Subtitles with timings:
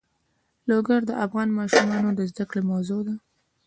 [0.69, 3.15] لوگر د افغان ماشومانو د زده کړې موضوع ده.